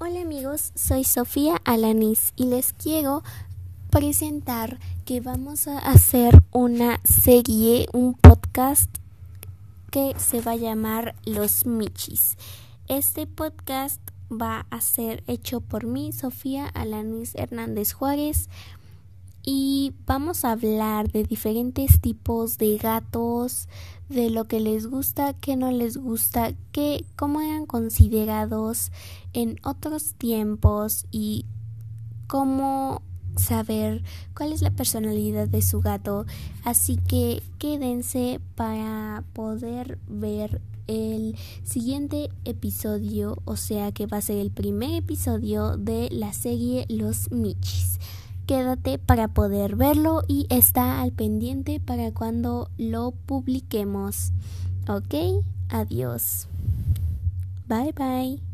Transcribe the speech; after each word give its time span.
Hola 0.00 0.22
amigos, 0.22 0.72
soy 0.74 1.04
Sofía 1.04 1.60
Alanis 1.64 2.32
y 2.34 2.46
les 2.46 2.72
quiero 2.72 3.22
presentar 3.90 4.80
que 5.04 5.20
vamos 5.20 5.68
a 5.68 5.78
hacer 5.78 6.42
una 6.50 7.00
serie, 7.04 7.86
un 7.92 8.14
podcast 8.14 8.90
que 9.92 10.12
se 10.18 10.40
va 10.40 10.52
a 10.52 10.56
llamar 10.56 11.14
Los 11.24 11.64
Michis. 11.64 12.36
Este 12.88 13.28
podcast 13.28 14.00
va 14.30 14.66
a 14.68 14.80
ser 14.80 15.22
hecho 15.28 15.60
por 15.60 15.86
mí, 15.86 16.12
Sofía 16.12 16.66
Alanis 16.66 17.36
Hernández 17.36 17.92
Juárez 17.92 18.48
y 19.44 19.92
vamos 20.06 20.44
a 20.44 20.52
hablar 20.52 21.10
de 21.12 21.24
diferentes 21.24 22.00
tipos 22.00 22.56
de 22.56 22.78
gatos, 22.78 23.68
de 24.08 24.30
lo 24.30 24.44
que 24.44 24.60
les 24.60 24.86
gusta, 24.86 25.34
qué 25.34 25.56
no 25.56 25.70
les 25.70 25.96
gusta, 25.96 26.52
qué 26.72 27.04
cómo 27.16 27.40
eran 27.40 27.66
considerados 27.66 28.90
en 29.32 29.56
otros 29.62 30.14
tiempos 30.14 31.06
y 31.10 31.44
cómo 32.26 33.02
saber 33.36 34.02
cuál 34.34 34.52
es 34.52 34.62
la 34.62 34.70
personalidad 34.70 35.48
de 35.48 35.60
su 35.60 35.80
gato. 35.80 36.24
Así 36.64 36.96
que 36.96 37.42
quédense 37.58 38.40
para 38.54 39.24
poder 39.34 39.98
ver 40.08 40.62
el 40.86 41.36
siguiente 41.64 42.30
episodio, 42.44 43.38
o 43.44 43.56
sea 43.56 43.92
que 43.92 44.06
va 44.06 44.18
a 44.18 44.22
ser 44.22 44.38
el 44.38 44.50
primer 44.50 44.94
episodio 44.94 45.76
de 45.76 46.08
la 46.10 46.32
serie 46.32 46.86
Los 46.88 47.30
Michis. 47.30 47.98
Quédate 48.46 48.98
para 48.98 49.28
poder 49.28 49.74
verlo 49.74 50.22
y 50.28 50.46
está 50.50 51.00
al 51.00 51.12
pendiente 51.12 51.80
para 51.80 52.12
cuando 52.12 52.68
lo 52.76 53.12
publiquemos. 53.12 54.32
Ok, 54.86 55.42
adiós. 55.70 56.46
Bye 57.66 57.92
bye. 57.92 58.44